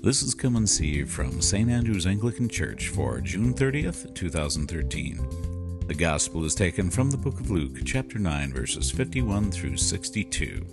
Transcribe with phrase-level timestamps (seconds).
[0.00, 1.68] This is Come and See from St.
[1.68, 5.86] Andrew's Anglican Church for June 30th, 2013.
[5.88, 10.64] The Gospel is taken from the book of Luke, chapter 9, verses 51 through 62.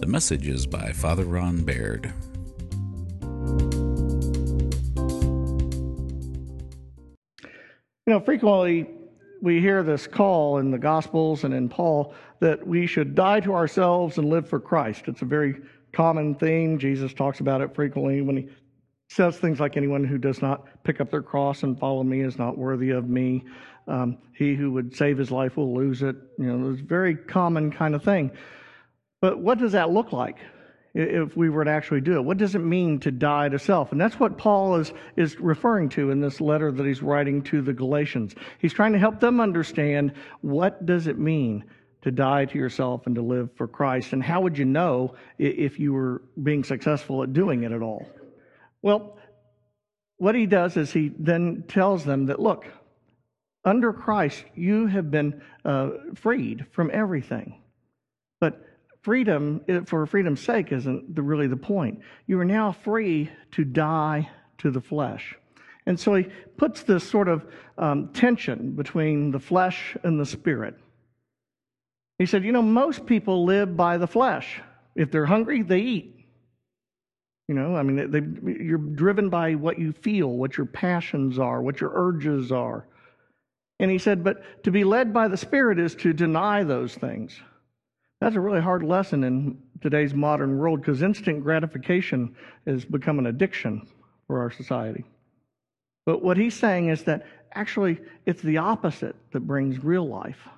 [0.00, 2.14] The message is by Father Ron Baird.
[8.06, 8.88] You know, frequently
[9.42, 13.54] we hear this call in the Gospels and in Paul that we should die to
[13.54, 15.08] ourselves and live for Christ.
[15.08, 15.56] It's a very
[15.96, 16.78] common theme.
[16.78, 18.48] Jesus talks about it frequently when he
[19.08, 22.36] says things like, Anyone who does not pick up their cross and follow me is
[22.36, 23.44] not worthy of me.
[23.88, 26.14] Um, he who would save his life will lose it.
[26.38, 28.30] You know, it's a very common kind of thing.
[29.22, 30.36] But what does that look like?
[30.98, 32.24] if we were to actually do it.
[32.24, 33.92] What does it mean to die to self?
[33.92, 37.60] And that's what Paul is, is referring to in this letter that he's writing to
[37.60, 38.34] the Galatians.
[38.60, 41.64] He's trying to help them understand what does it mean
[42.06, 45.80] to die to yourself and to live for Christ, and how would you know if
[45.80, 48.08] you were being successful at doing it at all?
[48.80, 49.18] Well,
[50.16, 52.64] what he does is he then tells them that, look,
[53.64, 57.60] under Christ, you have been uh, freed from everything.
[58.38, 58.64] But
[59.02, 62.02] freedom, for freedom's sake, isn't the, really the point.
[62.28, 65.34] You are now free to die to the flesh.
[65.86, 67.44] And so he puts this sort of
[67.76, 70.76] um, tension between the flesh and the spirit.
[72.18, 74.60] He said, You know, most people live by the flesh.
[74.94, 76.12] If they're hungry, they eat.
[77.48, 81.38] You know, I mean, they, they, you're driven by what you feel, what your passions
[81.38, 82.86] are, what your urges are.
[83.78, 87.40] And he said, But to be led by the Spirit is to deny those things.
[88.20, 92.34] That's a really hard lesson in today's modern world because instant gratification
[92.66, 93.86] has become an addiction
[94.26, 95.04] for our society.
[96.06, 100.48] But what he's saying is that actually it's the opposite that brings real life.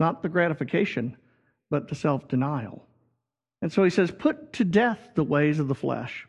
[0.00, 1.16] Not the gratification,
[1.70, 2.86] but the self denial.
[3.62, 6.26] And so he says, put to death the ways of the flesh.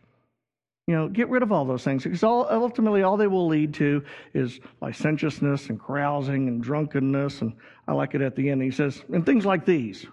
[0.87, 3.75] You know, get rid of all those things because all, ultimately all they will lead
[3.75, 7.41] to is licentiousness and carousing and drunkenness.
[7.41, 7.53] And
[7.87, 8.61] I like it at the end.
[8.61, 10.05] He says, and things like these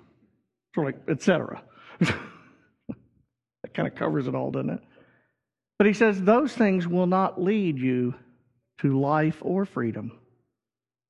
[0.75, 1.63] sort of like, etc.
[1.99, 4.81] that kind of covers it all, doesn't it?
[5.79, 8.15] But he says those things will not lead you
[8.83, 10.13] to life or freedom.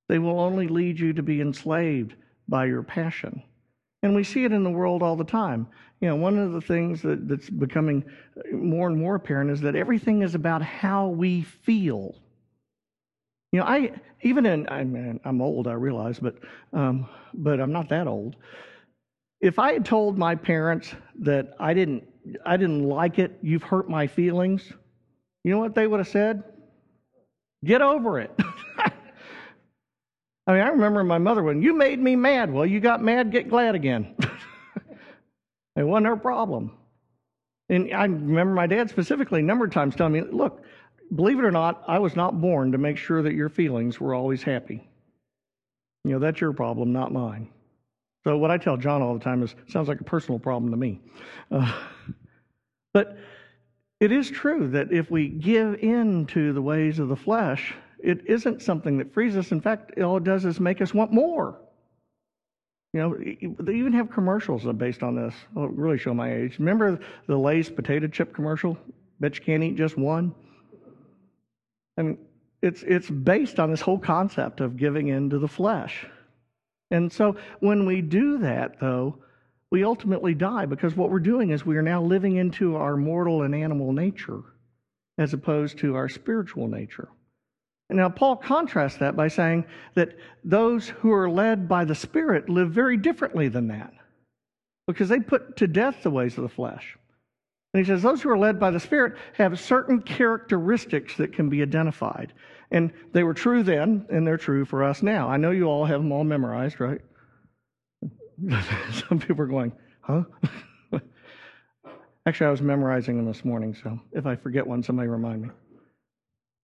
[0.09, 2.15] They will only lead you to be enslaved
[2.49, 3.43] by your passion.
[4.03, 5.67] And we see it in the world all the time.
[6.01, 8.05] You know, one of the things that, that's becoming
[8.53, 12.15] more and more apparent is that everything is about how we feel.
[13.53, 13.93] You know, I
[14.23, 16.37] even in I'm, I'm old, I realize, but
[16.73, 18.37] um, but I'm not that old
[19.41, 22.05] if I had told my parents that I didn't
[22.45, 24.71] I didn't like it, you've hurt my feelings,
[25.45, 26.43] you know what they would have said?
[27.65, 28.31] Get over it.
[30.49, 32.51] I mean, I remember my mother when you made me mad.
[32.51, 34.17] Well, you got mad, get glad again.
[35.77, 36.73] it wasn't her problem.
[37.69, 40.63] And I remember my dad specifically a number of times telling me, look,
[41.15, 44.15] believe it or not, I was not born to make sure that your feelings were
[44.15, 44.89] always happy.
[46.05, 47.51] You know, that's your problem, not mine.
[48.25, 50.79] So what I tell John all the time is sounds like a personal problem to
[50.79, 50.99] me.
[51.51, 51.79] Uh,
[52.95, 53.19] but
[54.01, 58.27] it is true that if we give in to the ways of the flesh, it
[58.27, 59.53] isn't something that frees us.
[59.53, 61.61] In fact, all it does is make us want more.
[62.93, 65.35] You know, they even have commercials based on this.
[65.55, 66.59] Really show my age.
[66.59, 68.79] Remember the Lay's potato chip commercial?
[69.21, 70.35] Bet you can't eat just one.
[71.97, 72.19] Mean,
[72.63, 76.07] it's it's based on this whole concept of giving in to the flesh.
[76.91, 79.19] And so when we do that, though,
[79.71, 83.43] we ultimately die because what we're doing is we are now living into our mortal
[83.43, 84.41] and animal nature
[85.19, 87.09] as opposed to our spiritual nature.
[87.91, 92.71] Now, Paul contrasts that by saying that those who are led by the Spirit live
[92.71, 93.95] very differently than that
[94.87, 96.99] because they put to death the ways of the flesh.
[97.73, 101.49] And he says those who are led by the Spirit have certain characteristics that can
[101.49, 102.33] be identified.
[102.71, 105.29] And they were true then, and they're true for us now.
[105.29, 107.01] I know you all have them all memorized, right?
[109.09, 110.25] Some people are going, huh?
[112.27, 115.49] Actually, I was memorizing them this morning, so if I forget one, somebody remind me.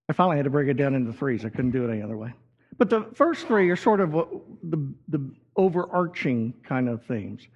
[0.08, 1.44] I finally had to break it down into threes.
[1.44, 2.32] I couldn't do it any other way.
[2.76, 4.12] But the first three are sort of
[4.62, 7.46] the, the overarching kind of themes.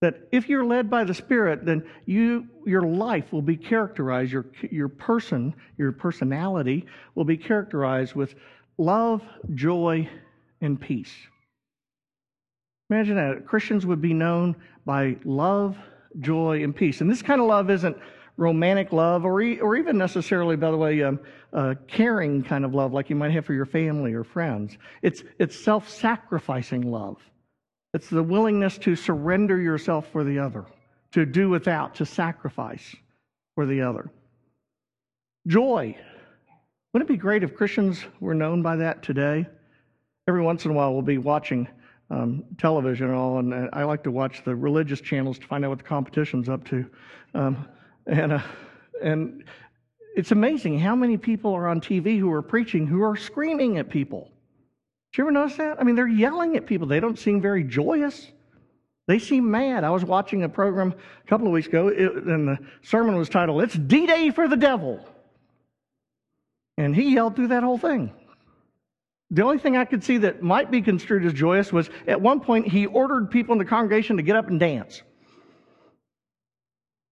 [0.00, 4.46] That if you're led by the Spirit, then you, your life will be characterized, your,
[4.70, 8.34] your person, your personality will be characterized with
[8.78, 9.22] love,
[9.54, 10.08] joy,
[10.62, 11.12] and peace.
[12.88, 13.46] Imagine that.
[13.46, 15.76] Christians would be known by love,
[16.18, 17.00] joy, and peace.
[17.02, 17.96] And this kind of love isn't
[18.40, 21.20] romantic love or, e- or even necessarily, by the way, um,
[21.52, 24.78] uh, caring kind of love like you might have for your family or friends.
[25.02, 27.18] It's, it's self sacrificing love.
[27.92, 30.64] It's the willingness to surrender yourself for the other,
[31.12, 32.96] to do without, to sacrifice
[33.54, 34.10] for the other.
[35.46, 35.96] Joy.
[36.92, 39.46] Wouldn't it be great if Christians were known by that today?
[40.26, 41.68] Every once in a while, we'll be watching
[42.10, 45.68] um, television and all, and I like to watch the religious channels to find out
[45.68, 46.90] what the competition's up to.
[47.34, 47.68] Um,
[48.10, 48.42] and, uh,
[49.02, 49.44] and
[50.16, 53.88] it's amazing how many people are on TV who are preaching who are screaming at
[53.88, 54.30] people.
[55.12, 55.80] Did you ever notice that?
[55.80, 56.86] I mean, they're yelling at people.
[56.86, 58.30] They don't seem very joyous.
[59.06, 59.82] They seem mad.
[59.82, 63.62] I was watching a program a couple of weeks ago, and the sermon was titled,
[63.62, 65.04] It's D Day for the Devil.
[66.76, 68.12] And he yelled through that whole thing.
[69.32, 72.40] The only thing I could see that might be construed as joyous was at one
[72.40, 75.02] point he ordered people in the congregation to get up and dance.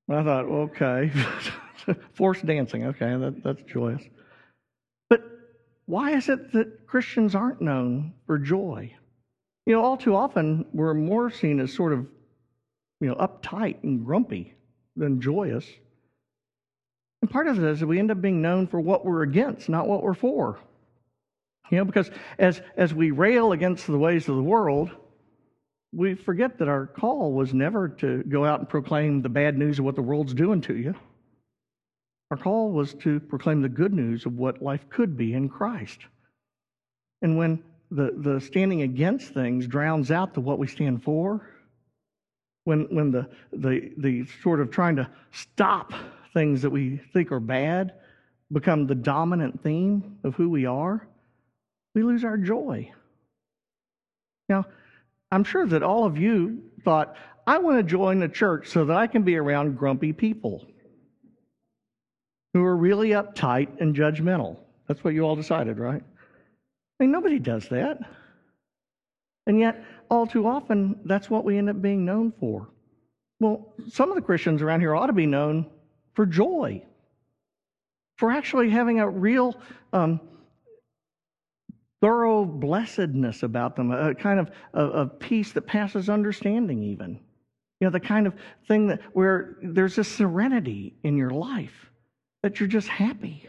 [0.08, 1.12] I thought, okay,
[2.14, 4.02] forced dancing, okay, that, that's joyous.
[5.10, 5.22] But
[5.86, 8.94] why is it that Christians aren't known for joy?
[9.66, 12.06] You know, all too often we're more seen as sort of,
[13.00, 14.54] you know, uptight and grumpy
[14.96, 15.66] than joyous.
[17.20, 19.68] And part of it is that we end up being known for what we're against,
[19.68, 20.58] not what we're for.
[21.70, 24.90] You know, because as, as we rail against the ways of the world,
[25.92, 29.78] we forget that our call was never to go out and proclaim the bad news
[29.78, 30.94] of what the world's doing to you.
[32.30, 36.00] Our call was to proclaim the good news of what life could be in Christ.
[37.22, 41.48] And when the, the standing against things drowns out the what we stand for,
[42.64, 45.94] when, when the, the, the sort of trying to stop
[46.34, 47.94] things that we think are bad
[48.52, 51.06] become the dominant theme of who we are,
[51.94, 52.92] we lose our joy.
[54.50, 54.66] Now,
[55.30, 57.16] I'm sure that all of you thought,
[57.46, 60.66] I want to join the church so that I can be around grumpy people
[62.54, 64.56] who are really uptight and judgmental.
[64.86, 66.02] That's what you all decided, right?
[66.02, 67.98] I mean, nobody does that.
[69.46, 72.68] And yet, all too often, that's what we end up being known for.
[73.40, 75.66] Well, some of the Christians around here ought to be known
[76.14, 76.82] for joy,
[78.16, 79.54] for actually having a real
[79.92, 80.20] um,
[82.00, 87.18] thorough blessedness about them, a kind of, of, peace that passes understanding, even.
[87.80, 88.34] You know, the kind of
[88.66, 91.90] thing that where there's a serenity in your life
[92.42, 93.48] that you're just happy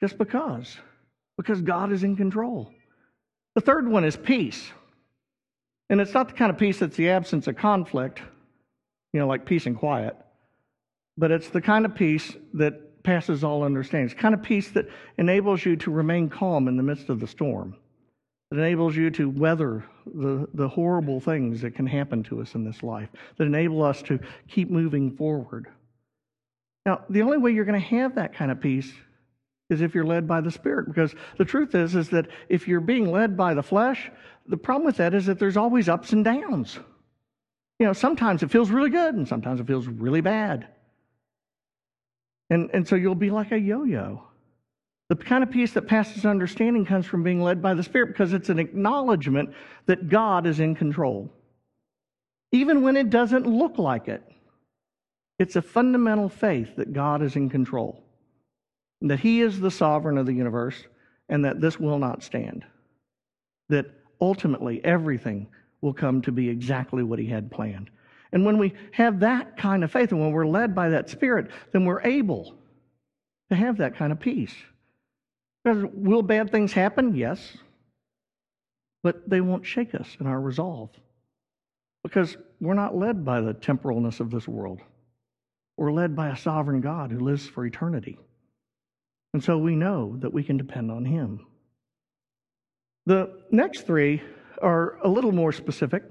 [0.00, 0.76] just because,
[1.36, 2.72] because God is in control.
[3.54, 4.70] The third one is peace.
[5.90, 8.20] And it's not the kind of peace that's the absence of conflict,
[9.12, 10.16] you know, like peace and quiet,
[11.18, 14.06] but it's the kind of peace that passes all understanding.
[14.10, 14.88] It's kind of peace that
[15.18, 17.76] enables you to remain calm in the midst of the storm.
[18.50, 22.64] It enables you to weather the, the horrible things that can happen to us in
[22.64, 23.08] this life,
[23.38, 25.68] that enable us to keep moving forward.
[26.84, 28.92] Now, the only way you're going to have that kind of peace
[29.70, 32.80] is if you're led by the Spirit, because the truth is, is that if you're
[32.80, 34.10] being led by the flesh,
[34.46, 36.78] the problem with that is that there's always ups and downs.
[37.78, 40.68] You know, sometimes it feels really good and sometimes it feels really bad.
[42.52, 44.24] And, and so you'll be like a yo yo.
[45.08, 48.34] The kind of peace that passes understanding comes from being led by the Spirit because
[48.34, 49.54] it's an acknowledgement
[49.86, 51.32] that God is in control.
[52.50, 54.22] Even when it doesn't look like it,
[55.38, 58.04] it's a fundamental faith that God is in control,
[59.00, 60.84] that He is the sovereign of the universe,
[61.30, 62.66] and that this will not stand.
[63.70, 63.86] That
[64.20, 65.46] ultimately everything
[65.80, 67.88] will come to be exactly what He had planned.
[68.32, 71.50] And when we have that kind of faith and when we're led by that Spirit,
[71.72, 72.54] then we're able
[73.50, 74.54] to have that kind of peace.
[75.62, 77.14] Because will bad things happen?
[77.14, 77.56] Yes.
[79.02, 80.90] But they won't shake us in our resolve.
[82.02, 84.80] Because we're not led by the temporalness of this world.
[85.76, 88.18] We're led by a sovereign God who lives for eternity.
[89.34, 91.46] And so we know that we can depend on Him.
[93.06, 94.22] The next three
[94.60, 96.04] are a little more specific.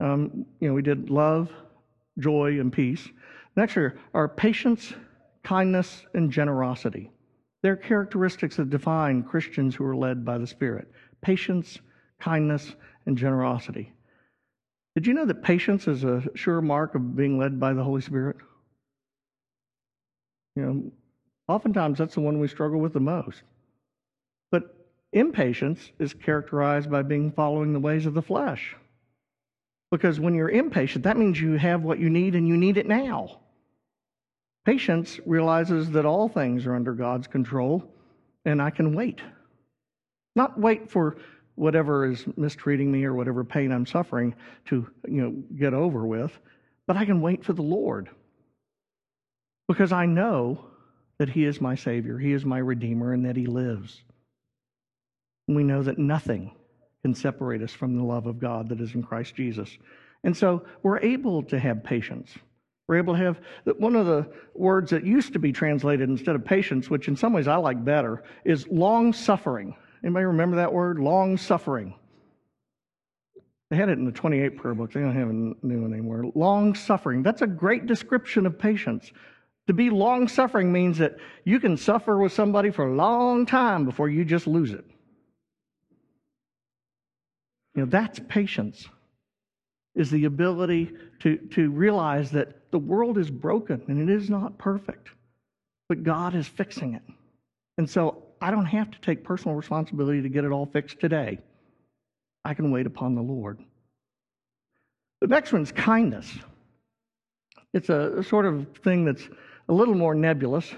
[0.00, 1.50] Um, you know, we did love,
[2.18, 3.08] joy, and peace.
[3.56, 4.92] Next are, are patience,
[5.42, 7.10] kindness, and generosity.
[7.62, 10.88] They're characteristics that define Christians who are led by the Spirit
[11.22, 11.78] patience,
[12.20, 12.74] kindness,
[13.06, 13.90] and generosity.
[14.94, 18.02] Did you know that patience is a sure mark of being led by the Holy
[18.02, 18.36] Spirit?
[20.54, 20.92] You know,
[21.48, 23.42] oftentimes that's the one we struggle with the most.
[24.52, 24.74] But
[25.12, 28.76] impatience is characterized by being following the ways of the flesh.
[29.94, 32.88] Because when you're impatient, that means you have what you need and you need it
[32.88, 33.38] now.
[34.64, 37.94] Patience realizes that all things are under God's control
[38.44, 39.20] and I can wait.
[40.34, 41.18] Not wait for
[41.54, 44.34] whatever is mistreating me or whatever pain I'm suffering
[44.64, 46.36] to, you know, get over with,
[46.88, 48.08] but I can wait for the Lord.
[49.68, 50.64] Because I know
[51.18, 54.02] that he is my savior, he is my redeemer and that he lives.
[55.46, 56.50] We know that nothing
[57.04, 59.76] can separate us from the love of God that is in Christ Jesus.
[60.24, 62.34] And so we're able to have patience
[62.86, 63.40] We're able to have
[63.78, 67.32] one of the words that used to be translated instead of patience, which in some
[67.32, 69.74] ways I like better, is long suffering.
[70.02, 70.98] Anybody remember that word?
[70.98, 71.94] Long suffering.
[73.70, 74.92] They had it in the 28 prayer book.
[74.92, 76.26] They don't have a new one anymore.
[76.34, 77.22] Long suffering.
[77.22, 79.10] That's a great description of patience.
[79.68, 83.86] To be long suffering means that you can suffer with somebody for a long time
[83.86, 84.84] before you just lose it.
[87.74, 88.88] You know, that's patience,
[89.94, 94.58] is the ability to, to realize that the world is broken and it is not
[94.58, 95.08] perfect,
[95.88, 97.02] but God is fixing it.
[97.78, 101.38] And so I don't have to take personal responsibility to get it all fixed today.
[102.44, 103.58] I can wait upon the Lord.
[105.20, 106.30] The next one's kindness.
[107.72, 109.28] It's a sort of thing that's
[109.68, 110.72] a little more nebulous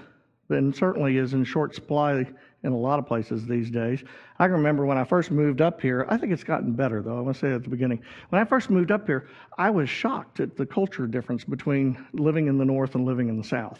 [0.49, 2.25] and certainly is in short supply
[2.63, 4.03] in a lot of places these days.
[4.39, 7.17] I can remember when I first moved up here, I think it's gotten better though,
[7.17, 8.01] I want to say at the beginning.
[8.29, 12.47] When I first moved up here, I was shocked at the culture difference between living
[12.47, 13.79] in the north and living in the south.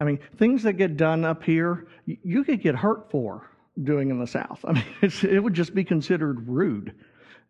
[0.00, 3.50] I mean, things that get done up here, you could get hurt for
[3.82, 4.64] doing in the south.
[4.64, 6.94] I mean, it would just be considered rude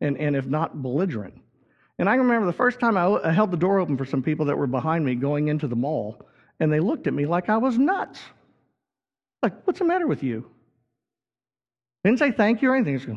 [0.00, 1.34] and, and if not belligerent.
[1.98, 4.46] And I remember the first time I, I held the door open for some people
[4.46, 6.26] that were behind me going into the mall,
[6.60, 8.20] and they looked at me like I was nuts.
[9.42, 10.50] Like, what's the matter with you?
[12.04, 12.98] Didn't say thank you or anything.
[12.98, 13.08] Just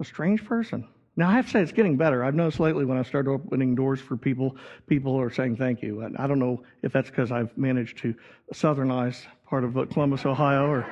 [0.00, 0.86] a strange person.
[1.16, 2.24] Now, I have to say, it's getting better.
[2.24, 4.56] I've noticed lately when I start opening doors for people,
[4.88, 6.00] people are saying thank you.
[6.00, 8.14] And I don't know if that's because I've managed to
[8.52, 10.86] southernize part of Columbus, Ohio, or,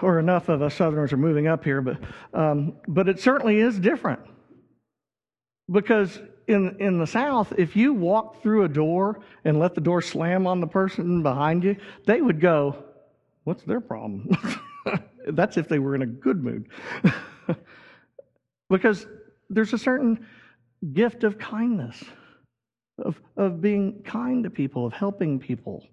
[0.00, 1.82] or enough of us Southerners are moving up here.
[1.82, 1.98] But,
[2.32, 4.20] um, but it certainly is different.
[5.70, 10.02] Because in, in the South, if you walk through a door and let the door
[10.02, 12.84] slam on the person behind you, they would go,
[13.44, 14.30] What's their problem?
[15.26, 16.68] That's if they were in a good mood.
[18.70, 19.06] because
[19.50, 20.26] there's a certain
[20.92, 22.02] gift of kindness,
[22.98, 25.84] of, of being kind to people, of helping people,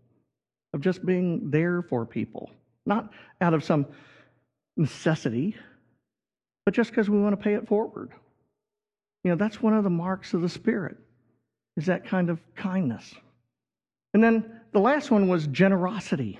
[0.73, 2.51] of just being there for people.
[2.85, 3.87] Not out of some
[4.77, 5.55] necessity,
[6.65, 8.11] but just because we want to pay it forward.
[9.29, 10.97] You know, that's one of the marks of the Spirit,
[11.77, 13.13] is that kind of kindness.
[14.15, 16.39] And then the last one was generosity.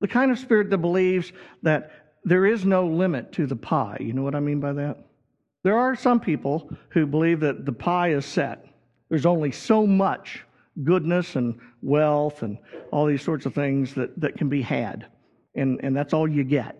[0.00, 1.32] The kind of spirit that believes
[1.64, 1.90] that
[2.22, 3.96] there is no limit to the pie.
[3.98, 4.96] You know what I mean by that?
[5.64, 8.64] There are some people who believe that the pie is set.
[9.08, 10.44] There's only so much
[10.84, 12.58] goodness and wealth and
[12.92, 15.06] all these sorts of things that, that can be had.
[15.56, 16.78] And, and that's all you get.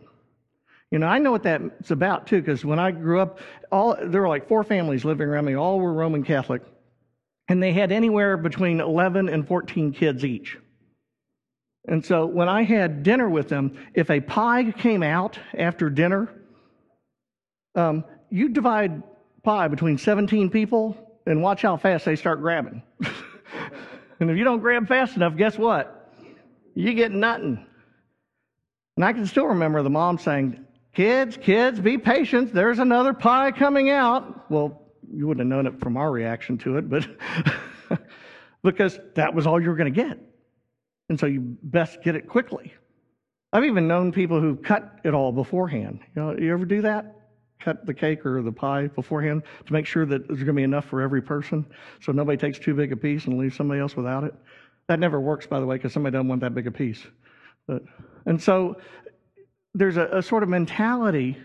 [0.92, 3.40] You know, I know what that's about too, because when I grew up,
[3.72, 5.56] all there were like four families living around me.
[5.56, 6.60] All were Roman Catholic,
[7.48, 10.58] and they had anywhere between 11 and 14 kids each.
[11.88, 16.28] And so when I had dinner with them, if a pie came out after dinner,
[17.74, 19.02] um, you divide
[19.42, 20.94] pie between 17 people
[21.26, 22.82] and watch how fast they start grabbing.
[24.20, 26.12] and if you don't grab fast enough, guess what?
[26.74, 27.64] You get nothing.
[28.96, 32.52] And I can still remember the mom saying, Kids, kids, be patient.
[32.52, 34.50] There's another pie coming out.
[34.50, 37.08] Well, you wouldn't have known it from our reaction to it, but
[38.62, 40.18] because that was all you were going to get.
[41.08, 42.72] And so you best get it quickly.
[43.52, 46.00] I've even known people who cut it all beforehand.
[46.14, 47.16] You know, you ever do that?
[47.60, 50.62] Cut the cake or the pie beforehand to make sure that there's going to be
[50.62, 51.66] enough for every person
[52.00, 54.34] so nobody takes too big a piece and leaves somebody else without it.
[54.88, 57.06] That never works, by the way, because somebody doesn't want that big a piece.
[57.66, 57.82] But,
[58.26, 58.78] and so
[59.74, 61.36] there's a, a sort of mentality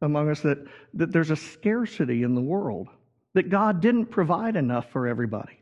[0.00, 0.58] among us that,
[0.94, 2.88] that there's a scarcity in the world,
[3.34, 5.58] that God didn't provide enough for everybody.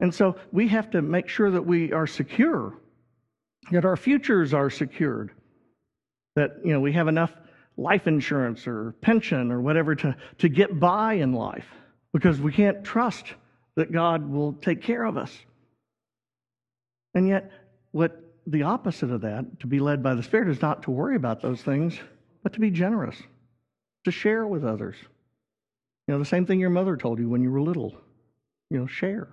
[0.00, 2.74] And so we have to make sure that we are secure,
[3.72, 5.32] that our futures are secured,
[6.36, 7.32] that you know we have enough
[7.76, 11.66] life insurance or pension or whatever to, to get by in life
[12.12, 13.26] because we can't trust
[13.76, 15.36] that God will take care of us.
[17.14, 17.50] And yet,
[17.92, 21.16] what the opposite of that, to be led by the Spirit, is not to worry
[21.16, 21.98] about those things,
[22.42, 23.16] but to be generous,
[24.04, 24.96] to share with others.
[26.06, 27.94] You know, the same thing your mother told you when you were little.
[28.70, 29.28] You know, share.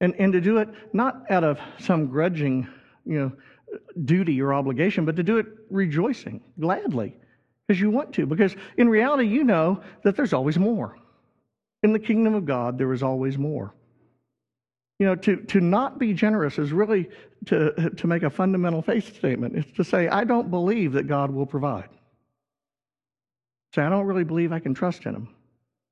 [0.00, 2.68] And, and to do it not out of some grudging,
[3.06, 3.32] you know,
[4.04, 7.16] duty or obligation, but to do it rejoicing, gladly,
[7.66, 8.26] because you want to.
[8.26, 10.98] Because in reality, you know that there's always more.
[11.82, 13.74] In the kingdom of God, there is always more.
[14.98, 17.08] You know, to, to not be generous is really
[17.46, 19.56] to, to make a fundamental faith statement.
[19.56, 21.88] It's to say, I don't believe that God will provide.
[23.74, 25.28] Say, I don't really believe I can trust in Him.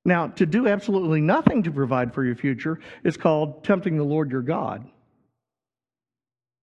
[0.05, 4.31] Now, to do absolutely nothing to provide for your future is called tempting the Lord
[4.31, 4.85] your God.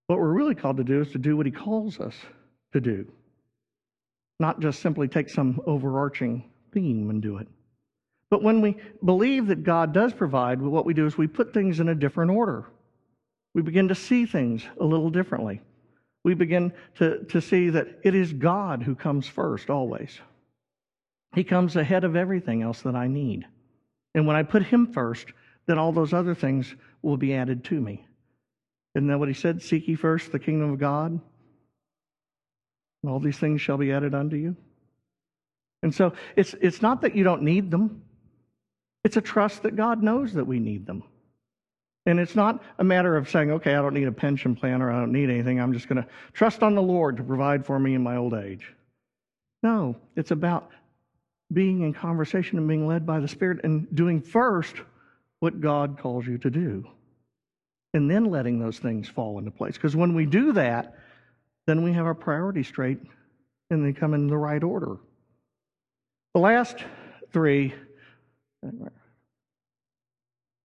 [0.06, 2.14] What we're really called to do is to do what He calls us
[2.72, 3.06] to do,
[4.38, 7.48] not just simply take some overarching theme and do it.
[8.30, 11.80] But when we believe that God does provide, what we do is we put things
[11.80, 12.66] in a different order.
[13.54, 15.60] We begin to see things a little differently.
[16.22, 20.20] We begin to, to see that it is God who comes first, always.
[21.34, 23.46] He comes ahead of everything else that I need.
[24.14, 25.26] And when I put Him first,
[25.66, 28.06] then all those other things will be added to me.
[28.94, 29.62] Isn't that what He said?
[29.62, 31.12] Seek ye first the kingdom of God,
[33.02, 34.56] and all these things shall be added unto you.
[35.82, 38.02] And so it's, it's not that you don't need them,
[39.04, 41.02] it's a trust that God knows that we need them.
[42.10, 44.90] And it's not a matter of saying, okay, I don't need a pension plan or
[44.90, 45.60] I don't need anything.
[45.60, 48.34] I'm just going to trust on the Lord to provide for me in my old
[48.34, 48.74] age.
[49.62, 50.72] No, it's about
[51.52, 54.74] being in conversation and being led by the Spirit and doing first
[55.38, 56.84] what God calls you to do.
[57.94, 59.74] And then letting those things fall into place.
[59.74, 60.96] Because when we do that,
[61.68, 62.98] then we have our priorities straight
[63.70, 64.96] and they come in the right order.
[66.34, 66.76] The last
[67.32, 67.72] three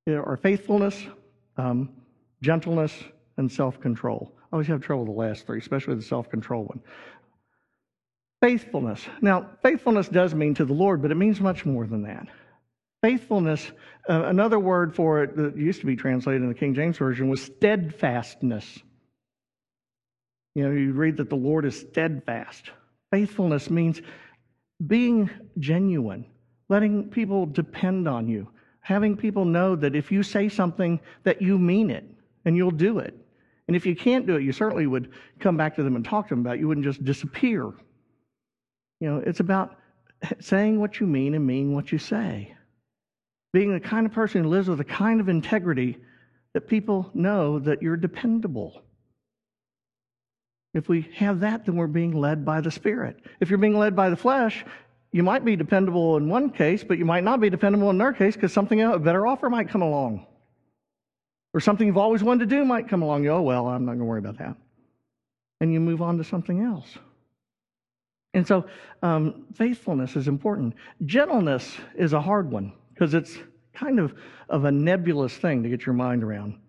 [0.07, 1.05] are faithfulness,
[1.57, 1.89] um,
[2.41, 2.93] gentleness,
[3.37, 4.33] and self control.
[4.37, 6.81] I always have trouble with the last three, especially the self control one.
[8.41, 9.05] Faithfulness.
[9.21, 12.27] Now, faithfulness does mean to the Lord, but it means much more than that.
[13.01, 13.71] Faithfulness,
[14.09, 17.29] uh, another word for it that used to be translated in the King James Version
[17.29, 18.79] was steadfastness.
[20.53, 22.71] You know, you read that the Lord is steadfast.
[23.11, 24.01] Faithfulness means
[24.85, 26.25] being genuine,
[26.69, 28.47] letting people depend on you,
[28.85, 32.05] having people know that if you say something, that you mean it
[32.45, 33.17] and you'll do it.
[33.67, 36.27] And if you can't do it, you certainly would come back to them and talk
[36.27, 36.59] to them about it.
[36.59, 37.63] You wouldn't just disappear.
[38.99, 39.79] You know, it's about
[40.39, 42.53] saying what you mean and meaning what you say.
[43.53, 45.97] Being the kind of person who lives with a kind of integrity
[46.53, 48.83] that people know that you're dependable.
[50.75, 53.17] If we have that, then we're being led by the Spirit.
[53.39, 54.63] If you're being led by the flesh,
[55.15, 58.11] you might be dependable in one case, but you might not be dependable in another
[58.11, 60.27] case because something a better offer might come along.
[61.53, 63.23] Or something you've always wanted to do might come along.
[63.23, 64.57] You, oh, well, I'm not going to worry about that.
[65.61, 66.97] And you move on to something else.
[68.33, 68.65] And so,
[69.03, 70.75] um, faithfulness is important.
[71.05, 73.37] Gentleness is a hard one because it's
[73.73, 74.13] kind of,
[74.49, 76.59] of a nebulous thing to get your mind around.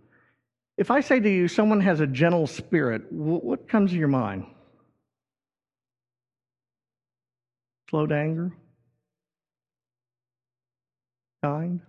[0.79, 4.47] If I say to you, someone has a gentle spirit, what comes to your mind?
[7.91, 8.53] Slow to anger?
[11.43, 11.81] Kind?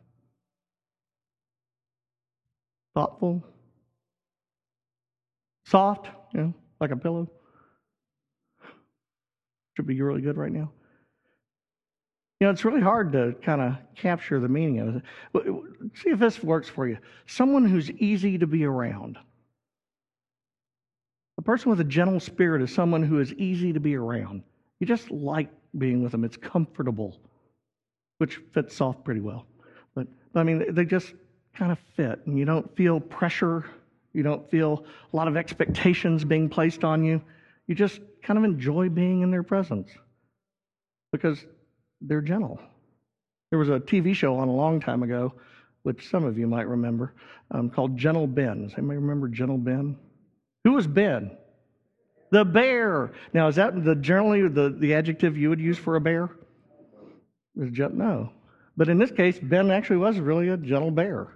[2.95, 3.43] Thoughtful?
[5.65, 7.29] Soft, you know, like a pillow?
[9.75, 10.71] Should be really good right now.
[12.39, 15.03] You know, it's really hard to kind of capture the meaning of it.
[15.95, 16.97] See if this works for you.
[17.25, 19.17] Someone who's easy to be around.
[21.39, 24.43] A person with a gentle spirit is someone who is easy to be around.
[24.79, 27.19] You just like being with them, it's comfortable,
[28.17, 29.45] which fits soft pretty well.
[29.95, 31.13] But, but I mean, they just
[31.55, 33.65] kind of fit, and you don't feel pressure.
[34.13, 37.21] You don't feel a lot of expectations being placed on you.
[37.67, 39.89] You just kind of enjoy being in their presence
[41.11, 41.45] because
[42.01, 42.59] they're gentle.
[43.49, 45.33] There was a TV show on a long time ago,
[45.83, 47.13] which some of you might remember,
[47.51, 48.63] um, called Gentle Ben.
[48.63, 49.97] Does anybody remember Gentle Ben?
[50.63, 51.37] Who was Ben?
[52.31, 53.11] The bear.
[53.33, 56.29] Now, is that the generally the, the adjective you would use for a bear?
[57.55, 58.31] No.
[58.75, 61.33] But in this case, Ben actually was really a gentle bear.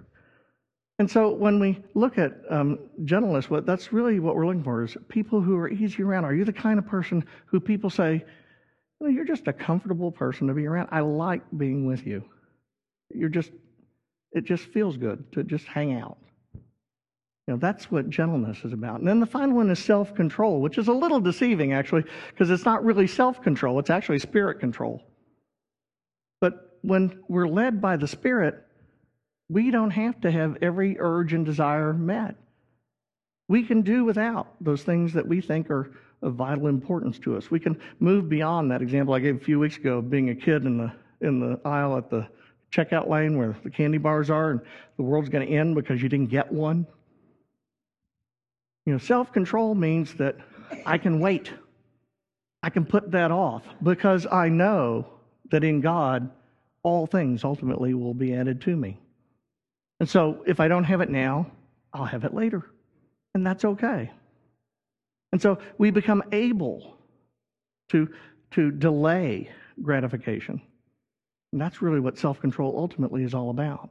[0.98, 4.84] And so when we look at um, gentleness, what that's really what we're looking for
[4.84, 6.24] is people who are easy around.
[6.24, 8.24] Are you the kind of person who people say,
[9.00, 10.88] well, you're just a comfortable person to be around.
[10.92, 12.22] I like being with you.
[13.10, 13.50] You're just,
[14.30, 16.18] it just feels good to just hang out.
[17.46, 19.00] You know, that's what gentleness is about.
[19.00, 22.50] And then the final one is self control, which is a little deceiving, actually, because
[22.50, 25.02] it's not really self control, it's actually spirit control.
[26.40, 28.64] But when we're led by the Spirit,
[29.48, 32.36] we don't have to have every urge and desire met.
[33.48, 37.50] We can do without those things that we think are of vital importance to us.
[37.50, 40.34] We can move beyond that example I gave a few weeks ago of being a
[40.34, 42.26] kid in the in the aisle at the
[42.72, 44.60] checkout lane where the candy bars are and
[44.96, 46.86] the world's going to end because you didn't get one.
[48.86, 50.36] You know, self-control means that
[50.84, 51.52] I can wait.
[52.62, 55.06] I can put that off because I know
[55.50, 56.30] that in God
[56.82, 58.98] all things ultimately will be added to me.
[60.00, 61.50] And so if I don't have it now,
[61.92, 62.66] I'll have it later.
[63.34, 64.10] And that's okay.
[65.30, 66.98] And so we become able
[67.90, 68.08] to,
[68.52, 70.60] to delay gratification.
[71.52, 73.90] And that's really what self control ultimately is all about.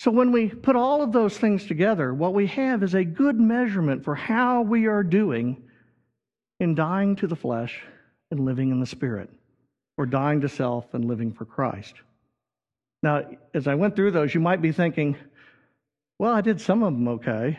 [0.00, 3.38] So when we put all of those things together, what we have is a good
[3.38, 5.62] measurement for how we are doing
[6.58, 7.82] in dying to the flesh
[8.30, 9.28] and living in the spirit,
[9.98, 11.92] or dying to self and living for Christ.
[13.02, 15.18] Now, as I went through those, you might be thinking,
[16.18, 17.58] well, I did some of them okay.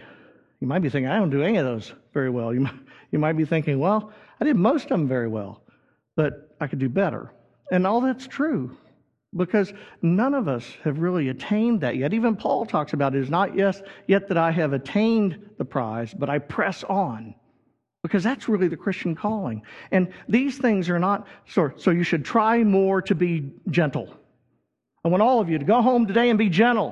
[0.61, 2.55] You might be thinking, I don't do any of those very well.
[2.55, 2.73] You might,
[3.11, 5.61] you might be thinking, well, I did most of them very well,
[6.15, 7.31] but I could do better.
[7.71, 8.75] And all that's true
[9.35, 12.13] because none of us have really attained that yet.
[12.13, 16.13] Even Paul talks about it is not yes, yet that I have attained the prize,
[16.13, 17.35] but I press on.
[18.03, 19.61] Because that's really the Christian calling.
[19.91, 24.17] And these things are not, so, so you should try more to be gentle.
[25.05, 26.89] I want all of you to go home today and be gentle.